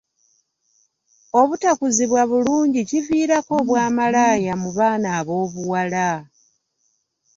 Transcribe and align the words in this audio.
Obutakuzibwa 1.39 2.21
bulungi 2.31 2.79
kiviirako 2.89 3.51
obwa 3.61 3.83
malaaya 3.97 4.53
mu 4.61 4.69
baana 4.77 5.09
ab'obuwala. 5.19 6.09